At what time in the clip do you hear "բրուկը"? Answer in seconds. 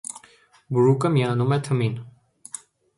0.79-1.13